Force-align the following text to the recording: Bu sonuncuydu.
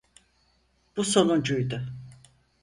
Bu 0.97 1.03
sonuncuydu. 1.03 1.81